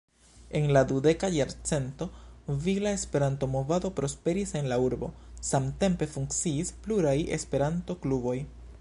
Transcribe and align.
En 0.49 0.71
la 0.73 0.83
dudeka 0.83 1.29
jarcento 1.31 2.09
vigla 2.47 2.89
Esperanto-movado 2.91 3.93
prosperis 3.93 4.55
en 4.55 4.67
la 4.67 4.79
urbo, 4.89 5.13
samtempe 5.53 6.11
funkciis 6.17 6.73
pluraj 6.87 7.17
Esperanto-kluboj. 7.39 8.39